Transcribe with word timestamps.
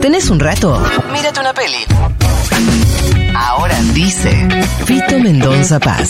¿Tenés 0.00 0.30
un 0.30 0.40
rato? 0.40 0.80
Mírate 1.12 1.40
una 1.40 1.52
peli. 1.52 1.76
Ahora 3.34 3.74
dice 3.92 4.48
Fito 4.86 5.18
Mendonza 5.18 5.78
Paz. 5.78 6.08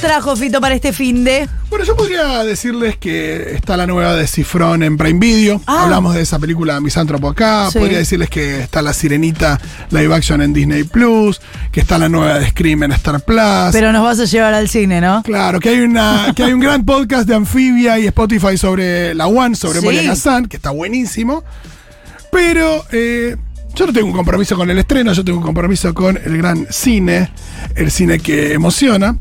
Nos 0.00 0.12
trajo 0.12 0.36
Fito 0.36 0.60
para 0.60 0.74
este 0.74 0.92
fin 0.92 1.24
de? 1.24 1.48
Bueno, 1.68 1.84
yo 1.84 1.94
podría 1.94 2.42
decirles 2.42 2.96
que 2.96 3.54
está 3.54 3.76
la 3.76 3.86
nueva 3.86 4.14
de 4.14 4.26
Cifrón 4.26 4.82
en 4.82 4.96
Prime 4.96 5.18
Video. 5.18 5.60
Ah. 5.66 5.84
Hablamos 5.84 6.14
de 6.14 6.22
esa 6.22 6.38
película 6.38 6.80
Misántropo 6.80 7.28
acá. 7.28 7.70
Sí. 7.70 7.78
Podría 7.78 7.98
decirles 7.98 8.30
que 8.30 8.60
está 8.60 8.82
La 8.82 8.92
Sirenita 8.92 9.60
live 9.90 10.14
action 10.14 10.40
en 10.42 10.52
Disney 10.52 10.84
Plus. 10.84 11.40
Que 11.70 11.80
está 11.80 11.98
la 11.98 12.08
nueva 12.08 12.38
de 12.38 12.48
Scream 12.48 12.82
en 12.84 12.92
Star 12.92 13.20
Plus. 13.20 13.72
Pero 13.72 13.92
nos 13.92 14.02
vas 14.02 14.18
a 14.20 14.24
llevar 14.24 14.54
al 14.54 14.68
cine, 14.68 15.00
¿no? 15.00 15.22
Claro, 15.22 15.60
que 15.60 15.68
hay, 15.68 15.80
una, 15.80 16.32
que 16.34 16.44
hay 16.44 16.52
un 16.52 16.60
gran 16.60 16.84
podcast 16.84 17.28
de 17.28 17.34
Amphibia 17.34 17.98
y 17.98 18.06
Spotify 18.06 18.56
sobre 18.56 19.14
la 19.14 19.26
One, 19.26 19.54
sobre 19.54 19.80
Sí. 19.80 19.84
Moria 19.84 20.04
Kazan, 20.04 20.46
que 20.46 20.56
está 20.56 20.70
buenísimo. 20.70 21.44
Pero 22.32 22.84
eh, 22.92 23.36
yo 23.74 23.86
no 23.86 23.92
tengo 23.92 24.06
un 24.08 24.14
compromiso 24.14 24.56
con 24.56 24.70
el 24.70 24.78
estreno, 24.78 25.12
yo 25.12 25.24
tengo 25.24 25.38
un 25.38 25.44
compromiso 25.44 25.92
con 25.94 26.16
el 26.16 26.38
gran 26.38 26.66
cine, 26.70 27.30
el 27.74 27.90
cine 27.90 28.18
que 28.18 28.54
emociona. 28.54 29.16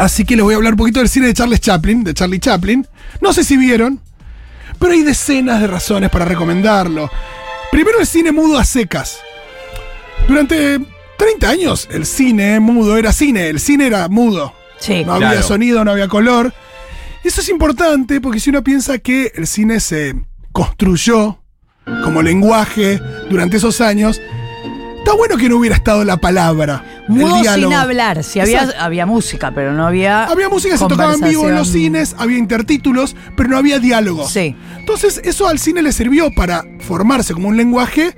Así 0.00 0.24
que 0.24 0.34
les 0.34 0.42
voy 0.42 0.54
a 0.54 0.56
hablar 0.56 0.72
un 0.72 0.78
poquito 0.78 1.00
del 1.00 1.10
cine 1.10 1.26
de 1.26 1.34
Charles 1.34 1.60
Chaplin, 1.60 2.02
de 2.02 2.14
Charlie 2.14 2.38
Chaplin. 2.40 2.86
No 3.20 3.34
sé 3.34 3.44
si 3.44 3.58
vieron, 3.58 4.00
pero 4.78 4.92
hay 4.92 5.02
decenas 5.02 5.60
de 5.60 5.66
razones 5.66 6.08
para 6.08 6.24
recomendarlo. 6.24 7.10
Primero 7.70 8.00
el 8.00 8.06
cine 8.06 8.32
mudo 8.32 8.56
a 8.58 8.64
secas. 8.64 9.20
Durante 10.26 10.80
30 11.18 11.48
años 11.50 11.86
el 11.92 12.06
cine 12.06 12.60
mudo 12.60 12.96
era 12.96 13.12
cine, 13.12 13.48
el 13.48 13.60
cine 13.60 13.88
era 13.88 14.08
mudo. 14.08 14.54
Sí. 14.78 15.04
No 15.04 15.12
había 15.14 15.32
Claro. 15.32 15.46
sonido, 15.46 15.84
no 15.84 15.90
había 15.90 16.08
color. 16.08 16.54
Eso 17.22 17.42
es 17.42 17.50
importante 17.50 18.22
porque 18.22 18.40
si 18.40 18.48
uno 18.48 18.64
piensa 18.64 18.98
que 18.98 19.32
el 19.34 19.46
cine 19.46 19.80
se 19.80 20.14
construyó 20.52 21.38
como 22.02 22.22
lenguaje 22.22 22.98
durante 23.28 23.58
esos 23.58 23.82
años, 23.82 24.18
está 25.00 25.14
bueno 25.14 25.36
que 25.36 25.48
no 25.48 25.56
hubiera 25.56 25.76
estado 25.76 26.04
la 26.04 26.16
palabra. 26.18 26.84
Mudo 27.08 27.42
sin 27.42 27.72
hablar. 27.72 28.22
Si 28.22 28.40
había, 28.40 28.60
Exacto. 28.62 28.82
había 28.82 29.06
música, 29.06 29.50
pero 29.54 29.72
no 29.72 29.86
había. 29.86 30.24
Había 30.24 30.48
música 30.48 30.76
se 30.76 30.86
tocaba 30.86 31.14
en 31.14 31.20
vivo 31.20 31.48
en 31.48 31.56
los 31.56 31.68
cines, 31.68 32.14
había 32.18 32.38
intertítulos, 32.38 33.16
pero 33.36 33.48
no 33.48 33.56
había 33.56 33.78
diálogo. 33.78 34.28
Sí. 34.28 34.54
Entonces, 34.78 35.20
eso 35.24 35.48
al 35.48 35.58
cine 35.58 35.82
le 35.82 35.92
sirvió 35.92 36.30
para 36.34 36.64
formarse 36.80 37.34
como 37.34 37.48
un 37.48 37.56
lenguaje 37.56 38.14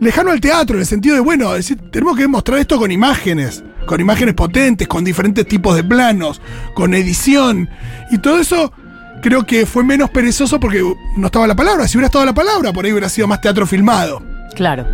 lejano 0.00 0.30
al 0.30 0.40
teatro, 0.40 0.76
en 0.76 0.82
el 0.82 0.86
sentido 0.86 1.16
de, 1.16 1.20
bueno, 1.20 1.50
es 1.56 1.68
decir, 1.68 1.90
tenemos 1.90 2.16
que 2.16 2.28
mostrar 2.28 2.58
esto 2.60 2.78
con 2.78 2.90
imágenes, 2.92 3.64
con 3.86 4.00
imágenes 4.00 4.34
potentes, 4.34 4.86
con 4.86 5.04
diferentes 5.04 5.46
tipos 5.46 5.74
de 5.74 5.82
planos, 5.82 6.40
con 6.74 6.94
edición. 6.94 7.68
Y 8.10 8.18
todo 8.18 8.38
eso 8.38 8.72
creo 9.20 9.44
que 9.44 9.66
fue 9.66 9.82
menos 9.82 10.10
perezoso 10.10 10.60
porque 10.60 10.82
no 11.16 11.26
estaba 11.26 11.46
la 11.46 11.56
palabra. 11.56 11.88
Si 11.88 11.96
hubiera 11.96 12.06
estado 12.06 12.24
la 12.24 12.34
palabra, 12.34 12.72
por 12.72 12.84
ahí 12.84 12.92
hubiera 12.92 13.08
sido 13.08 13.26
más 13.26 13.40
teatro 13.40 13.66
filmado. 13.66 14.22
Claro. 14.54 14.86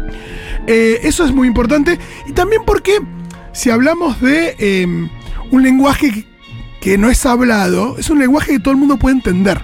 Eh, 0.67 1.01
eso 1.03 1.25
es 1.25 1.33
muy 1.33 1.49
importante. 1.49 1.99
Y 2.27 2.33
también 2.33 2.63
porque 2.65 2.99
si 3.53 3.71
hablamos 3.71 4.21
de 4.21 4.57
eh, 4.59 4.87
un 5.51 5.63
lenguaje 5.63 6.11
que, 6.11 6.27
que 6.81 6.99
no 6.99 7.11
es 7.11 7.25
hablado, 7.27 7.97
es 7.99 8.11
un 8.11 8.19
lenguaje 8.19 8.53
que 8.53 8.61
todo 8.61 8.73
el 8.73 8.81
mundo 8.81 8.99
puede 8.99 9.17
entender. 9.17 9.63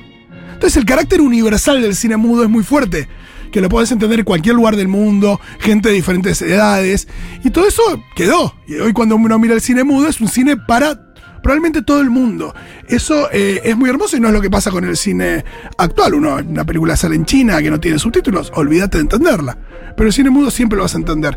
Entonces 0.53 0.77
el 0.77 0.84
carácter 0.84 1.20
universal 1.20 1.81
del 1.81 1.95
cine 1.95 2.17
mudo 2.17 2.42
es 2.42 2.51
muy 2.51 2.62
fuerte. 2.62 3.09
Que 3.51 3.61
lo 3.61 3.69
puedes 3.69 3.91
entender 3.91 4.20
en 4.20 4.25
cualquier 4.25 4.55
lugar 4.55 4.77
del 4.77 4.87
mundo, 4.87 5.41
gente 5.59 5.89
de 5.89 5.95
diferentes 5.97 6.41
edades. 6.41 7.09
Y 7.42 7.51
todo 7.51 7.67
eso 7.67 7.83
quedó. 8.14 8.55
Y 8.69 8.75
hoy 8.75 8.92
cuando 8.92 9.17
uno 9.17 9.39
mira 9.39 9.55
el 9.55 9.61
cine 9.61 9.83
mudo 9.83 10.07
es 10.07 10.20
un 10.20 10.29
cine 10.29 10.57
para 10.57 11.09
probablemente 11.51 11.83
todo 11.83 12.01
el 12.01 12.11
mundo. 12.11 12.55
Eso 12.87 13.29
eh, 13.33 13.61
es 13.65 13.77
muy 13.77 13.91
hermoso 13.91 14.17
y 14.17 14.20
no 14.20 14.29
es 14.29 14.34
lo 14.34 14.41
que 14.41 14.48
pasa 14.48 14.70
con 14.70 14.84
el 14.84 14.97
cine 14.97 15.45
actual. 15.79 16.15
Uno, 16.15 16.37
una 16.37 16.65
película 16.65 16.97
sale 16.97 17.17
en 17.17 17.25
China 17.25 17.61
que 17.61 17.73
no 17.73 17.81
tiene 17.81 17.98
subtítulos, 17.98 18.53
olvídate 18.55 18.98
de 18.98 19.03
entenderla. 19.03 19.59
Pero 19.97 20.07
el 20.07 20.12
cine 20.12 20.31
mudo 20.31 20.53
siempre 20.53 20.77
lo 20.77 20.84
vas 20.84 20.95
a 20.95 20.98
entender. 20.98 21.37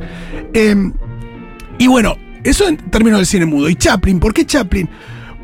Em, 0.53 0.93
y 1.79 1.87
bueno, 1.87 2.15
eso 2.43 2.67
en 2.67 2.77
términos 2.77 3.17
del 3.19 3.25
cine 3.25 3.47
mudo. 3.47 3.69
¿Y 3.69 3.75
Chaplin? 3.75 4.19
¿Por 4.19 4.35
qué 4.35 4.45
Chaplin? 4.45 4.87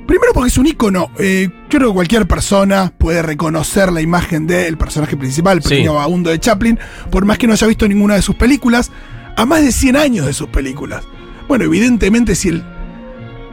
Primero 0.06 0.34
porque 0.36 0.50
es 0.50 0.58
un 0.60 0.68
ícono. 0.68 1.10
Eh, 1.18 1.50
yo 1.72 1.80
creo 1.80 1.88
que 1.90 1.96
cualquier 1.96 2.28
persona 2.28 2.94
puede 2.96 3.24
reconocer 3.24 3.92
la 3.92 4.02
imagen 4.02 4.46
del 4.46 4.78
personaje 4.78 5.18
principal, 5.18 5.58
el 5.58 5.64
Sí. 5.64 5.70
pequeño 5.70 5.96
vagabundo 5.96 6.30
de 6.30 6.40
Chaplin, 6.40 6.78
por 7.10 7.26
más 7.26 7.40
que 7.40 7.48
no 7.48 7.54
haya 7.54 7.66
visto 7.66 7.88
ninguna 7.88 8.14
de 8.14 8.22
sus 8.22 8.36
películas, 8.36 8.92
a 9.36 9.48
más 9.48 9.64
de 9.64 9.72
100 9.72 9.96
años 9.96 10.28
de 10.28 10.34
sus 10.34 10.50
películas. 10.50 11.04
Bueno, 11.48 11.66
evidentemente 11.66 12.36
si 12.36 12.50
el, 12.50 12.64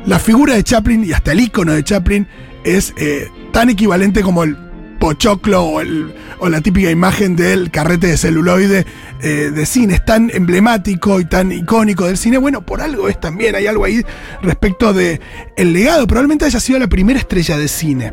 la 0.06 0.18
figura 0.18 0.54
de 0.54 0.62
Chaplin 0.64 1.04
y 1.04 1.12
hasta 1.12 1.32
el 1.32 1.40
icono 1.40 1.72
de 1.72 1.82
Chaplin 1.84 2.26
es 2.64 2.94
eh, 2.96 3.28
tan 3.52 3.70
equivalente 3.70 4.22
como 4.22 4.44
el 4.44 4.56
pochoclo 4.98 5.62
o, 5.62 5.80
el- 5.80 6.14
o 6.38 6.48
la 6.48 6.60
típica 6.60 6.90
imagen 6.90 7.36
del 7.36 7.70
carrete 7.70 8.06
de 8.08 8.16
celuloide 8.16 8.86
eh, 9.22 9.50
de 9.54 9.66
cine, 9.66 9.94
es 9.94 10.04
tan 10.04 10.30
emblemático 10.32 11.20
y 11.20 11.24
tan 11.26 11.52
icónico 11.52 12.06
del 12.06 12.16
cine, 12.18 12.38
bueno, 12.38 12.64
por 12.64 12.80
algo 12.80 13.08
es 13.08 13.20
también, 13.20 13.54
hay 13.54 13.66
algo 13.66 13.84
ahí 13.84 14.02
respecto 14.42 14.92
de 14.92 15.20
el 15.56 15.72
legado, 15.72 16.06
probablemente 16.06 16.44
haya 16.44 16.60
sido 16.60 16.78
la 16.78 16.86
primera 16.88 17.18
estrella 17.18 17.56
de 17.58 17.68
cine. 17.68 18.12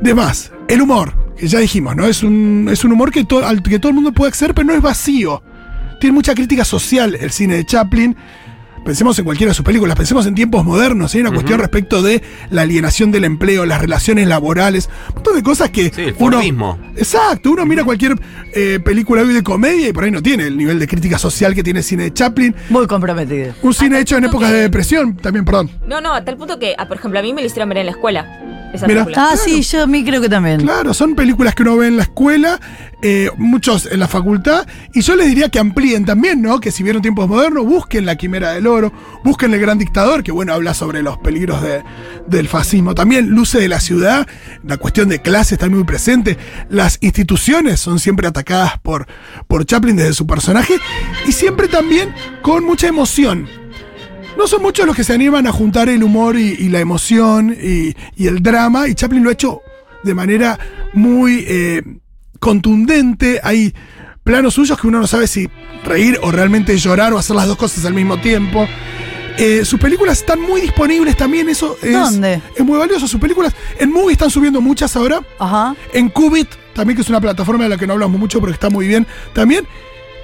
De 0.00 0.14
más, 0.14 0.50
el 0.68 0.80
humor, 0.82 1.34
que 1.36 1.46
ya 1.46 1.58
dijimos, 1.60 1.94
¿no? 1.94 2.06
Es 2.06 2.22
un, 2.22 2.68
es 2.70 2.84
un 2.84 2.92
humor 2.92 3.10
que, 3.12 3.24
to- 3.24 3.42
que 3.62 3.78
todo 3.78 3.90
el 3.90 3.94
mundo 3.94 4.12
puede 4.12 4.30
acceder, 4.30 4.54
pero 4.54 4.66
no 4.66 4.74
es 4.74 4.82
vacío. 4.82 5.42
Tiene 6.00 6.14
mucha 6.14 6.34
crítica 6.34 6.64
social 6.64 7.14
el 7.20 7.30
cine 7.30 7.54
de 7.56 7.64
Chaplin. 7.64 8.16
Pensemos 8.84 9.16
en 9.18 9.24
cualquiera 9.24 9.50
de 9.50 9.54
sus 9.54 9.64
películas, 9.64 9.96
pensemos 9.96 10.26
en 10.26 10.34
tiempos 10.34 10.64
modernos, 10.64 11.14
hay 11.14 11.20
una 11.20 11.30
cuestión 11.30 11.60
respecto 11.60 12.02
de 12.02 12.20
la 12.50 12.62
alienación 12.62 13.12
del 13.12 13.24
empleo, 13.24 13.64
las 13.64 13.80
relaciones 13.80 14.26
laborales, 14.26 14.90
un 15.10 15.14
montón 15.14 15.36
de 15.36 15.42
cosas 15.44 15.70
que 15.70 15.90
Sí, 15.90 16.02
el 16.02 16.14
uno. 16.18 16.32
Fordismo. 16.38 16.78
Exacto, 16.96 17.52
uno 17.52 17.64
mira 17.64 17.84
cualquier 17.84 18.16
eh, 18.52 18.80
película 18.84 19.22
hoy 19.22 19.32
de 19.34 19.42
comedia 19.44 19.88
y 19.88 19.92
por 19.92 20.02
ahí 20.04 20.10
no 20.10 20.20
tiene 20.20 20.48
el 20.48 20.56
nivel 20.56 20.80
de 20.80 20.88
crítica 20.88 21.16
social 21.16 21.54
que 21.54 21.62
tiene 21.62 21.78
el 21.78 21.84
cine 21.84 22.04
de 22.04 22.12
Chaplin. 22.12 22.54
Muy 22.70 22.86
comprometido. 22.88 23.54
Un 23.62 23.72
cine 23.72 24.00
hecho 24.00 24.16
en 24.16 24.24
épocas 24.24 24.50
que- 24.50 24.56
de 24.56 24.62
depresión, 24.62 25.16
también, 25.16 25.44
perdón. 25.44 25.70
No, 25.86 26.00
no, 26.00 26.12
a 26.12 26.24
tal 26.24 26.36
punto 26.36 26.58
que, 26.58 26.74
ah, 26.76 26.88
por 26.88 26.96
ejemplo, 26.96 27.20
a 27.20 27.22
mí 27.22 27.32
me 27.32 27.40
lo 27.40 27.46
hicieron 27.46 27.68
ver 27.68 27.78
en 27.78 27.86
la 27.86 27.92
escuela. 27.92 28.51
Esa 28.72 28.86
Mira. 28.86 29.04
película. 29.04 29.28
Ah, 29.32 29.36
sí, 29.36 29.62
yo 29.62 29.82
a 29.82 29.86
mí 29.86 30.04
creo 30.04 30.20
que 30.20 30.28
también. 30.28 30.60
Claro, 30.62 30.94
son 30.94 31.14
películas 31.14 31.54
que 31.54 31.62
uno 31.62 31.76
ve 31.76 31.88
en 31.88 31.96
la 31.96 32.04
escuela, 32.04 32.58
eh, 33.02 33.30
muchos 33.36 33.86
en 33.90 34.00
la 34.00 34.08
facultad, 34.08 34.66
y 34.94 35.02
yo 35.02 35.14
les 35.16 35.26
diría 35.28 35.48
que 35.50 35.58
amplíen 35.58 36.04
también, 36.04 36.40
¿no? 36.40 36.58
Que 36.60 36.70
si 36.70 36.82
vieron 36.82 37.02
tiempos 37.02 37.28
modernos, 37.28 37.66
busquen 37.66 38.06
La 38.06 38.16
Quimera 38.16 38.52
del 38.52 38.66
Oro, 38.66 38.92
busquen 39.24 39.52
El 39.52 39.60
Gran 39.60 39.78
Dictador, 39.78 40.22
que 40.22 40.32
bueno, 40.32 40.54
habla 40.54 40.72
sobre 40.72 41.02
los 41.02 41.18
peligros 41.18 41.60
de- 41.62 41.82
del 42.26 42.48
fascismo. 42.48 42.94
También 42.94 43.28
Luce 43.28 43.58
de 43.60 43.68
la 43.68 43.80
Ciudad, 43.80 44.26
la 44.64 44.76
cuestión 44.78 45.08
de 45.08 45.20
clase 45.20 45.54
está 45.56 45.68
muy 45.68 45.84
presente. 45.84 46.38
Las 46.70 46.96
instituciones 47.02 47.78
son 47.80 47.98
siempre 47.98 48.26
atacadas 48.26 48.78
por, 48.80 49.06
por 49.48 49.66
Chaplin 49.66 49.96
desde 49.96 50.14
su 50.14 50.26
personaje, 50.26 50.74
y 51.26 51.32
siempre 51.32 51.68
también 51.68 52.14
con 52.42 52.64
mucha 52.64 52.86
emoción. 52.88 53.46
No 54.42 54.48
son 54.48 54.62
muchos 54.62 54.84
los 54.86 54.96
que 54.96 55.04
se 55.04 55.12
animan 55.12 55.46
a 55.46 55.52
juntar 55.52 55.88
el 55.88 56.02
humor 56.02 56.36
y, 56.36 56.48
y 56.58 56.68
la 56.68 56.80
emoción 56.80 57.56
y, 57.62 57.94
y 58.16 58.26
el 58.26 58.42
drama, 58.42 58.88
y 58.88 58.94
Chaplin 58.96 59.22
lo 59.22 59.30
ha 59.30 59.34
hecho 59.34 59.60
de 60.02 60.14
manera 60.14 60.58
muy 60.94 61.44
eh, 61.46 61.80
contundente. 62.40 63.38
Hay 63.44 63.72
planos 64.24 64.54
suyos 64.54 64.80
que 64.80 64.88
uno 64.88 64.98
no 64.98 65.06
sabe 65.06 65.28
si 65.28 65.48
reír 65.84 66.18
o 66.24 66.32
realmente 66.32 66.76
llorar 66.76 67.12
o 67.12 67.18
hacer 67.18 67.36
las 67.36 67.46
dos 67.46 67.56
cosas 67.56 67.84
al 67.84 67.94
mismo 67.94 68.20
tiempo. 68.20 68.66
Eh, 69.38 69.64
sus 69.64 69.78
películas 69.78 70.18
están 70.18 70.40
muy 70.40 70.60
disponibles 70.60 71.16
también, 71.16 71.48
eso 71.48 71.76
es, 71.80 71.92
¿Dónde? 71.92 72.42
es 72.56 72.64
muy 72.64 72.78
valioso. 72.80 73.06
Sus 73.06 73.20
películas 73.20 73.54
en 73.78 73.92
Movie 73.92 74.14
están 74.14 74.30
subiendo 74.30 74.60
muchas 74.60 74.96
ahora. 74.96 75.20
Ajá. 75.38 75.76
En 75.92 76.08
Qubit, 76.08 76.48
también 76.74 76.96
que 76.96 77.02
es 77.02 77.08
una 77.08 77.20
plataforma 77.20 77.62
de 77.62 77.70
la 77.70 77.76
que 77.78 77.86
no 77.86 77.92
hablamos 77.92 78.18
mucho, 78.18 78.40
pero 78.40 78.50
que 78.50 78.54
está 78.54 78.70
muy 78.70 78.88
bien 78.88 79.06
también. 79.34 79.68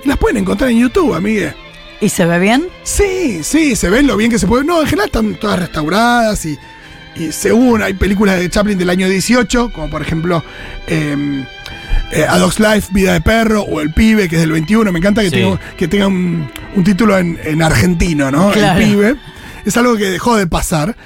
Y 0.04 0.08
las 0.08 0.18
pueden 0.18 0.38
encontrar 0.38 0.70
en 0.70 0.80
YouTube, 0.80 1.14
amigue. 1.14 1.54
¿Y 2.00 2.08
se 2.10 2.24
ve 2.26 2.38
bien? 2.38 2.66
Sí, 2.84 3.40
sí, 3.42 3.74
se 3.76 3.90
ven 3.90 4.06
lo 4.06 4.16
bien 4.16 4.30
que 4.30 4.38
se 4.38 4.46
puede. 4.46 4.64
No, 4.64 4.80
en 4.80 4.86
general 4.86 5.06
están 5.06 5.34
todas 5.34 5.58
restauradas 5.58 6.44
y, 6.46 6.56
y 7.16 7.32
según 7.32 7.82
hay 7.82 7.94
películas 7.94 8.38
de 8.38 8.48
Chaplin 8.48 8.78
del 8.78 8.90
año 8.90 9.08
18, 9.08 9.72
como 9.72 9.90
por 9.90 10.02
ejemplo 10.02 10.44
eh, 10.86 11.44
eh, 12.12 12.24
A 12.28 12.38
Dog's 12.38 12.60
Life, 12.60 12.88
Vida 12.92 13.14
de 13.14 13.20
Perro, 13.20 13.62
o 13.62 13.80
El 13.80 13.92
Pibe, 13.92 14.28
que 14.28 14.36
es 14.36 14.40
del 14.42 14.52
21. 14.52 14.92
Me 14.92 14.98
encanta 15.00 15.22
que 15.22 15.30
Sí. 15.30 15.36
tenga, 15.36 15.60
que 15.76 15.88
tenga 15.88 16.06
un, 16.06 16.48
un 16.76 16.84
título 16.84 17.18
en, 17.18 17.38
en 17.42 17.62
argentino, 17.62 18.30
¿no? 18.30 18.50
Claro. 18.52 18.80
El 18.80 18.86
Pibe. 18.88 19.16
Es 19.64 19.76
algo 19.76 19.96
que 19.96 20.04
dejó 20.04 20.36
de 20.36 20.46
pasar. 20.46 20.96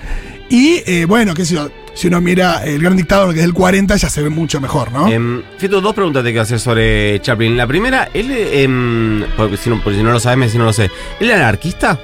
Y 0.51 0.83
eh, 0.87 1.07
bueno, 1.07 1.33
qué 1.33 1.47
sé 1.47 1.55
yo, 1.55 1.71
si 1.95 2.07
uno 2.09 2.21
mira 2.21 2.65
El 2.65 2.81
Gran 2.83 2.97
Dictador, 2.97 3.33
que 3.35 3.41
es 3.41 3.45
del 3.45 3.53
40, 3.55 3.97
ya 3.97 4.09
se 4.09 4.23
ve 4.23 4.31
mucho 4.31 4.61
mejor, 4.61 4.91
¿no? 4.93 5.09
Em, 5.09 5.43
Fito, 5.59 5.81
dos 5.81 5.95
preguntas 5.95 6.23
te 6.25 6.31
quiero 6.31 6.43
hacer 6.43 6.59
sobre 6.61 7.21
Chaplin. 7.21 7.57
La 7.57 7.67
primera, 7.67 8.09
él, 8.15 8.31
em, 8.31 9.25
porque 9.37 9.57
si 9.57 9.69
no, 9.71 9.81
porque 9.83 9.99
si 9.99 10.03
no 10.05 10.11
lo 10.13 10.21
sabes, 10.21 10.39
decís, 10.41 10.59
no 10.59 10.65
lo 10.65 10.73
sé. 10.73 10.91
¿Él 11.21 11.29
era 11.31 11.37
anarquista? 11.41 11.99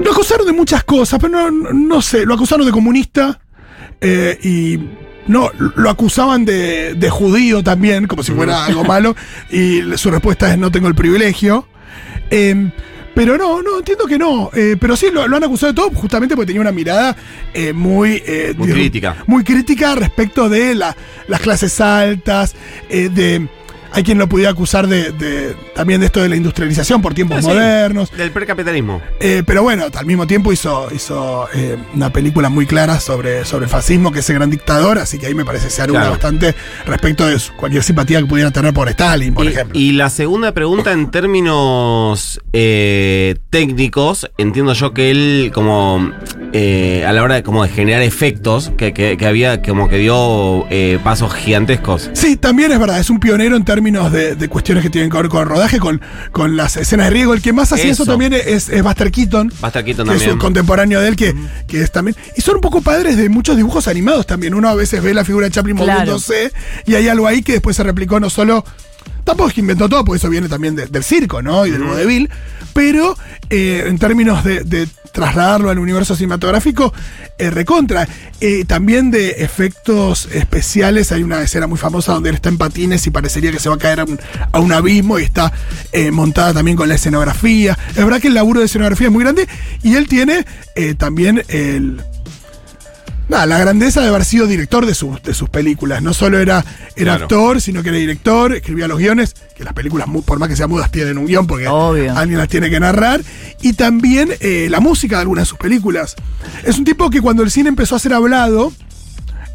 Lo 0.00 0.10
acusaron 0.10 0.46
de 0.46 0.52
muchas 0.52 0.84
cosas, 0.84 1.18
pero 1.20 1.32
no, 1.32 1.50
no- 1.50 1.72
no 1.72 2.02
sé, 2.02 2.24
lo 2.26 2.34
acusaron 2.34 2.66
de 2.66 2.72
comunista 2.72 3.40
eh, 4.00 4.38
y 4.42 4.78
no, 5.28 5.50
lo 5.76 5.88
acusaban 5.88 6.44
de, 6.44 6.94
de 6.94 7.10
judío 7.10 7.62
también, 7.62 8.06
como 8.06 8.22
si 8.22 8.32
fuera 8.32 8.64
algo 8.66 8.84
malo, 8.84 9.14
y 9.50 9.80
su 9.96 10.10
respuesta 10.10 10.50
es 10.52 10.58
no 10.58 10.70
tengo 10.70 10.88
el 10.88 10.94
privilegio. 10.94 11.66
Eh, 12.30 12.70
Pero 13.14 13.38
no, 13.38 13.62
no, 13.62 13.78
entiendo 13.78 14.06
que 14.06 14.18
no. 14.18 14.50
Eh, 14.54 14.76
pero 14.80 14.96
sí, 14.96 15.06
lo, 15.12 15.28
lo 15.28 15.36
han 15.36 15.44
acusado 15.44 15.72
de 15.72 15.76
todo 15.76 15.90
justamente 15.90 16.34
porque 16.34 16.46
tenía 16.48 16.60
una 16.60 16.72
mirada 16.72 17.16
eh, 17.52 17.72
muy... 17.72 18.22
eh, 18.26 18.54
Muy 18.56 18.66
digo, 18.66 18.78
crítica. 18.78 19.16
Muy 19.26 19.44
crítica 19.44 19.94
respecto 19.94 20.48
de 20.48 20.74
la- 20.74 20.96
las 21.28 21.40
clases 21.40 21.80
altas, 21.80 22.54
eh, 22.88 23.08
de... 23.08 23.48
Hay 23.94 24.02
quien 24.02 24.18
lo 24.18 24.28
pudiera 24.28 24.50
acusar 24.50 24.86
de, 24.88 25.12
de- 25.12 25.54
también 25.74 26.00
de 26.00 26.06
esto 26.06 26.20
de 26.22 26.28
la 26.28 26.36
industrialización 26.36 27.00
por 27.02 27.14
tiempos 27.14 27.38
Ah, 27.38 27.42
sí, 27.42 27.46
modernos. 27.48 28.10
Del 28.12 28.30
precapitalismo. 28.30 29.00
Eh, 29.20 29.42
pero 29.46 29.62
bueno, 29.62 29.84
al 29.94 30.06
mismo 30.06 30.26
tiempo 30.26 30.52
hizo, 30.52 30.88
hizo 30.94 31.48
eh, 31.54 31.76
una 31.94 32.10
película 32.10 32.48
muy 32.48 32.66
clara 32.66 33.00
sobre, 33.00 33.44
sobre 33.44 33.64
el 33.66 33.70
fascismo, 33.70 34.12
que 34.12 34.20
es 34.20 34.28
el 34.30 34.36
gran 34.36 34.50
dictador, 34.50 34.98
así 34.98 35.18
que 35.18 35.26
ahí 35.26 35.34
me 35.34 35.44
parece 35.44 35.70
se 35.70 35.82
anula 35.82 36.00
Claro. 36.00 36.10
bastante 36.12 36.54
respecto 36.86 37.26
de 37.26 37.36
cualquier 37.56 37.82
simpatía 37.82 38.20
que 38.20 38.26
pudiera 38.26 38.50
tener 38.50 38.72
por 38.74 38.88
Stalin, 38.88 39.32
por 39.34 39.44
y, 39.44 39.48
ejemplo. 39.48 39.78
y 39.78 39.92
la 39.92 40.10
segunda 40.10 40.52
pregunta 40.52 40.92
en 40.92 41.10
términos 41.10 42.40
eh, 42.52 43.36
técnicos, 43.50 44.30
entiendo 44.38 44.72
yo 44.72 44.92
que 44.92 45.10
él 45.10 45.50
como 45.54 46.10
eh, 46.52 47.04
a 47.06 47.12
la 47.12 47.22
hora 47.22 47.34
de, 47.36 47.42
como 47.42 47.62
de 47.62 47.68
generar 47.70 48.02
efectos, 48.02 48.72
que, 48.76 48.92
que- 48.92 49.16
que 49.16 49.26
había 49.26 49.62
como 49.62 49.88
que 49.88 49.98
dio 49.98 50.66
pasos 51.02 51.32
gigantescos. 51.34 52.10
Sí, 52.14 52.36
también 52.36 52.72
es 52.72 52.78
verdad, 52.78 52.98
es 52.98 53.10
un 53.10 53.20
pionero 53.20 53.56
en 53.56 53.64
términos 53.64 53.83
de, 53.92 54.34
de 54.34 54.48
cuestiones 54.48 54.82
que 54.82 54.90
tienen 54.90 55.10
que 55.10 55.16
ver 55.16 55.28
con 55.28 55.42
el 55.42 55.48
rodaje, 55.48 55.78
con, 55.78 56.00
con 56.32 56.56
las 56.56 56.76
escenas 56.76 57.06
de 57.06 57.10
riesgo. 57.12 57.34
El 57.34 57.42
que 57.42 57.52
más 57.52 57.72
hacía 57.72 57.90
eso, 57.90 58.02
Eso. 58.04 58.12
también 58.12 58.32
es, 58.32 58.68
es 58.68 58.82
Buster 58.82 59.10
Keaton. 59.10 59.52
Buster 59.60 59.84
Keaton 59.84 60.06
que 60.08 60.14
es 60.14 60.20
un 60.22 60.26
también. 60.28 60.38
contemporáneo 60.38 61.00
de 61.00 61.08
él 61.08 61.16
que, 61.16 61.34
que 61.66 61.82
es 61.82 61.92
también. 61.92 62.16
Y 62.36 62.40
son 62.40 62.56
un 62.56 62.60
poco 62.60 62.80
padres 62.80 63.16
de 63.16 63.28
muchos 63.28 63.56
dibujos 63.56 63.86
animados 63.88 64.26
también. 64.26 64.54
Uno 64.54 64.68
a 64.68 64.74
veces 64.74 65.02
ve 65.02 65.12
la 65.14 65.24
figura 65.24 65.46
de 65.46 65.52
Chaplin 65.52 65.76
Claro. 65.76 65.92
moviéndose 66.00 66.52
y 66.86 66.94
hay 66.94 67.08
algo 67.08 67.26
ahí 67.26 67.42
que 67.42 67.52
después 67.52 67.76
se 67.76 67.82
replicó 67.82 68.18
no 68.20 68.30
solo. 68.30 68.64
Tampoco 69.24 69.48
es 69.48 69.54
que 69.54 69.60
inventó 69.60 69.88
todo, 69.88 70.04
porque 70.04 70.18
eso 70.18 70.28
viene 70.28 70.48
también 70.48 70.74
de- 70.76 70.86
del 70.86 71.02
circo, 71.04 71.40
¿no? 71.42 71.64
Y 71.66 71.70
del 71.70 71.82
vodevil. 71.82 72.28
Pero 72.74 73.16
eh, 73.50 73.84
en 73.86 73.98
términos 73.98 74.44
de, 74.44 74.60
de 74.64 74.86
trasladarlo 75.14 75.70
al 75.70 75.78
universo 75.78 76.16
cinematográfico, 76.16 76.92
eh, 77.38 77.48
recontra. 77.48 78.06
Eh, 78.40 78.64
también 78.66 79.12
de 79.12 79.30
efectos 79.30 80.28
especiales, 80.32 81.12
hay 81.12 81.22
una 81.22 81.40
escena 81.40 81.68
muy 81.68 81.78
famosa 81.78 82.12
donde 82.12 82.30
él 82.30 82.34
está 82.34 82.48
en 82.48 82.58
patines 82.58 83.06
y 83.06 83.10
parecería 83.10 83.52
que 83.52 83.60
se 83.60 83.68
va 83.68 83.76
a 83.76 83.78
caer 83.78 84.00
a 84.00 84.58
un, 84.58 84.72
abismo 84.72 85.20
y 85.20 85.22
está 85.22 85.52
eh, 85.92 86.10
montada 86.10 86.52
también 86.52 86.76
con 86.76 86.88
la 86.88 86.96
escenografía. 86.96 87.78
Es 87.90 88.04
verdad 88.04 88.20
que 88.20 88.26
el 88.26 88.34
laburo 88.34 88.58
de 88.58 88.66
escenografía 88.66 89.06
es 89.06 89.12
muy 89.12 89.22
grande 89.22 89.48
y 89.82 89.94
él 89.94 90.08
tiene 90.08 90.44
también 90.98 91.44
el... 91.46 92.02
Nada, 93.28 93.46
la 93.46 93.58
grandeza 93.58 94.02
de 94.02 94.08
haber 94.08 94.24
sido 94.24 94.46
director 94.46 94.84
de, 94.84 94.94
sus 94.94 95.22
de 95.22 95.32
sus 95.32 95.48
películas. 95.48 96.02
No 96.02 96.12
solo 96.12 96.38
era, 96.38 96.64
era 96.94 97.12
Claro. 97.12 97.22
actor, 97.24 97.60
sino 97.60 97.82
que 97.82 97.88
era 97.88 97.98
director, 97.98 98.54
escribía 98.54 98.86
los 98.86 98.98
guiones, 98.98 99.34
que 99.56 99.64
las 99.64 99.72
películas, 99.72 100.06
por 100.26 100.38
más 100.38 100.48
que 100.48 100.56
sean 100.56 100.68
mudas, 100.68 100.90
tienen 100.90 101.16
un 101.16 101.26
guion 101.26 101.46
porque 101.46 101.66
Obvio. 101.66 102.14
alguien 102.16 102.38
las 102.38 102.48
tiene 102.48 102.68
que 102.68 102.78
narrar. 102.80 103.22
Y 103.62 103.72
también 103.72 104.30
eh, 104.40 104.68
la 104.70 104.80
música 104.80 105.16
de 105.16 105.22
algunas 105.22 105.44
de 105.44 105.48
sus 105.50 105.58
películas. 105.58 106.16
Es 106.64 106.76
un 106.78 106.84
tipo 106.84 107.08
que 107.08 107.22
cuando 107.22 107.42
el 107.42 107.50
cine 107.50 107.70
empezó 107.70 107.96
a 107.96 107.98
ser 107.98 108.12
hablado, 108.12 108.72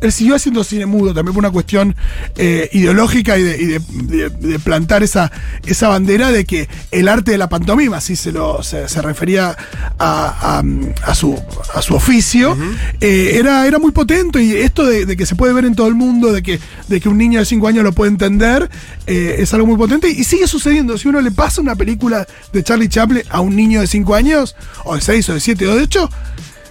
él 0.01 0.11
siguió 0.11 0.35
haciendo 0.35 0.63
cine 0.63 0.85
mudo 0.85 1.13
también 1.13 1.33
por 1.33 1.41
una 1.43 1.51
cuestión 1.51 1.95
eh, 2.37 2.69
ideológica 2.73 3.37
y, 3.37 3.43
de, 3.43 3.57
y 3.61 3.65
de- 3.65 3.79
de- 3.79 4.29
de 4.29 4.59
plantar 4.59 5.03
esa, 5.03 5.31
esa 5.65 5.87
bandera 5.89 6.31
de 6.31 6.45
que 6.45 6.67
el 6.91 7.07
arte 7.07 7.31
de 7.31 7.37
la 7.37 7.49
pantomima, 7.49 7.97
así 7.97 8.15
se, 8.15 8.31
lo, 8.31 8.63
se, 8.63 8.87
se 8.87 9.01
refería 9.01 9.55
a, 9.97 10.59
a- 10.59 10.63
a 11.11 11.15
su, 11.15 11.37
a 11.73 11.81
su 11.81 11.95
oficio, 11.95 12.57
eh, 13.01 13.31
era, 13.35 13.65
era 13.67 13.79
muy 13.79 13.91
potente. 13.91 14.41
Y 14.41 14.53
esto 14.55 14.85
de, 14.85 15.05
de 15.05 15.17
que 15.17 15.25
se 15.25 15.35
puede 15.35 15.53
ver 15.53 15.65
en 15.65 15.75
todo 15.75 15.87
el 15.87 15.95
mundo, 15.95 16.31
de 16.31 16.41
que, 16.43 16.59
de 16.87 16.99
que 17.01 17.09
un 17.09 17.17
niño 17.17 17.39
de 17.39 17.45
5 17.45 17.67
años 17.67 17.83
lo 17.83 17.91
puede 17.93 18.11
entender, 18.11 18.69
eh, 19.07 19.35
es 19.39 19.53
algo 19.53 19.67
muy 19.67 19.77
potente. 19.77 20.09
Y 20.09 20.23
sigue 20.23 20.47
sucediendo. 20.47 20.97
Si 20.97 21.07
uno 21.07 21.21
le 21.21 21.31
pasa 21.31 21.61
una 21.61 21.75
película 21.75 22.25
de 22.53 22.63
Charlie 22.63 22.89
Chaplin 22.89 23.23
a 23.29 23.41
un 23.41 23.55
niño 23.55 23.81
de 23.81 23.87
5 23.87 24.15
años, 24.15 24.55
o 24.85 24.95
de 24.95 25.01
6 25.01 25.29
o 25.29 25.33
de 25.35 25.39
7 25.39 25.67
o 25.67 25.75
de 25.75 25.83
8, 25.83 26.09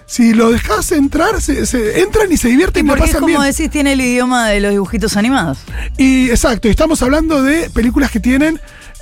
si 0.08 0.32
lo 0.34 0.50
dejas 0.50 0.90
entrar, 0.92 1.40
se, 1.40 1.66
se- 1.66 2.00
entran 2.00 2.32
y 2.32 2.36
se 2.36 2.48
divierten 2.48 2.86
y, 2.86 2.88
Porque 2.88 3.04
es 3.04 3.10
pasan 3.10 3.20
como 3.20 3.40
bien. 3.40 3.52
decís, 3.52 3.70
tiene 3.70 3.92
el 3.92 4.00
idioma 4.00 4.48
de 4.48 4.58
los 4.60 4.70
dibujitos 4.72 5.16
animados. 5.16 5.58
Y 5.96 6.30
exacto, 6.30 6.66
y 6.66 6.70
estamos 6.70 7.02
hablando 7.02 7.42
de 7.42 7.70
películas 7.70 8.10
que 8.10 8.18
tienen 8.18 8.58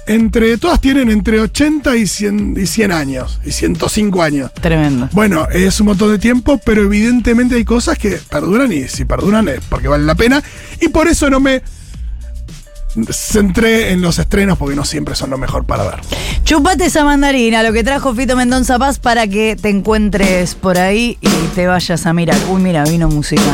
entre, 0.08 0.56
todas 0.58 0.80
tienen 0.80 1.10
entre 1.10 1.40
80 1.40 1.96
y 1.96 2.06
100, 2.06 2.54
y 2.60 2.66
100 2.66 2.92
años, 2.92 3.40
y 3.44 3.50
105 3.50 4.22
años. 4.22 4.52
Tremendo. 4.54 5.08
Bueno, 5.12 5.48
es 5.50 5.80
un 5.80 5.86
montón 5.86 6.12
de 6.12 6.18
tiempo, 6.18 6.60
pero 6.64 6.82
evidentemente 6.84 7.56
hay 7.56 7.64
cosas 7.64 7.98
que 7.98 8.10
perduran 8.30 8.72
y 8.72 8.86
si 8.86 9.04
perduran 9.04 9.48
es 9.48 9.60
porque 9.68 9.88
vale 9.88 10.04
la 10.04 10.14
pena. 10.14 10.42
Y 10.80 10.88
por 10.88 11.08
eso 11.08 11.28
no 11.30 11.40
me 11.40 11.60
centré 13.10 13.92
en 13.92 14.00
los 14.00 14.18
estrenos 14.18 14.58
porque 14.58 14.76
no 14.76 14.84
siempre 14.84 15.14
son 15.14 15.30
lo 15.30 15.38
mejor 15.38 15.64
para 15.64 15.84
ver. 15.84 16.00
Chupate 16.44 16.86
esa 16.86 17.04
mandarina, 17.04 17.62
lo 17.62 17.72
que 17.72 17.84
trajo 17.84 18.14
Fito 18.14 18.36
Mendonza 18.36 18.78
Paz 18.78 18.98
para 18.98 19.26
que 19.26 19.56
te 19.60 19.68
encuentres 19.68 20.54
por 20.54 20.78
ahí 20.78 21.18
y 21.20 21.28
te 21.54 21.66
vayas 21.66 22.06
a 22.06 22.12
mirar. 22.12 22.38
Uy, 22.50 22.60
mira, 22.60 22.84
vino 22.84 23.08
musical. 23.08 23.46